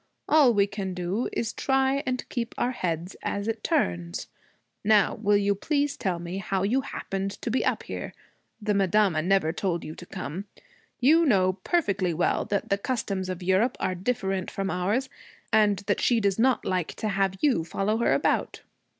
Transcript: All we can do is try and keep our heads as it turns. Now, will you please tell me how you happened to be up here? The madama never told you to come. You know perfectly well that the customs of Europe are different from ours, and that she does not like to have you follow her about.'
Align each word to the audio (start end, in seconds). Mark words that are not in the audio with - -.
All 0.27 0.51
we 0.51 0.65
can 0.65 0.95
do 0.95 1.29
is 1.31 1.53
try 1.53 2.01
and 2.07 2.27
keep 2.27 2.55
our 2.57 2.71
heads 2.71 3.15
as 3.21 3.47
it 3.47 3.63
turns. 3.63 4.27
Now, 4.83 5.13
will 5.13 5.37
you 5.37 5.53
please 5.53 5.95
tell 5.95 6.17
me 6.17 6.39
how 6.39 6.63
you 6.63 6.81
happened 6.81 7.39
to 7.43 7.51
be 7.51 7.63
up 7.63 7.83
here? 7.83 8.15
The 8.59 8.73
madama 8.73 9.21
never 9.21 9.53
told 9.53 9.83
you 9.83 9.93
to 9.93 10.05
come. 10.07 10.45
You 10.99 11.23
know 11.23 11.53
perfectly 11.53 12.15
well 12.15 12.45
that 12.45 12.69
the 12.69 12.79
customs 12.79 13.29
of 13.29 13.43
Europe 13.43 13.77
are 13.79 13.93
different 13.93 14.49
from 14.49 14.71
ours, 14.71 15.07
and 15.53 15.77
that 15.85 16.01
she 16.01 16.19
does 16.19 16.39
not 16.39 16.65
like 16.65 16.95
to 16.95 17.09
have 17.09 17.37
you 17.39 17.63
follow 17.63 17.97
her 17.97 18.15
about.' 18.15 18.63